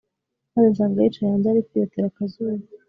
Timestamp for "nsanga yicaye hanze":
0.71-1.47